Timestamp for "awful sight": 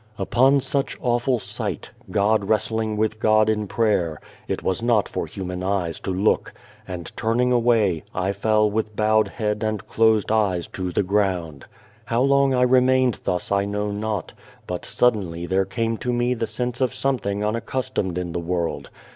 0.99-1.91